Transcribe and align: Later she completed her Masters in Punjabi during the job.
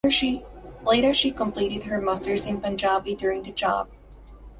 Later 0.83 1.13
she 1.13 1.29
completed 1.29 1.83
her 1.83 2.01
Masters 2.01 2.47
in 2.47 2.59
Punjabi 2.59 3.13
during 3.13 3.43
the 3.43 3.51
job. 3.51 3.87